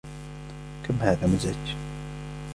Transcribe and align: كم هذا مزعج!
كم 0.87 0.95
هذا 1.01 1.27
مزعج! 1.27 1.75